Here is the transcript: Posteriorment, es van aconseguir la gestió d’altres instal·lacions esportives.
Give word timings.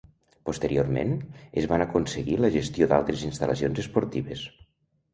Posteriorment, 0.49 1.13
es 1.63 1.69
van 1.73 1.85
aconseguir 1.87 2.41
la 2.47 2.51
gestió 2.59 2.91
d’altres 2.95 3.31
instal·lacions 3.31 3.87
esportives. 3.89 4.47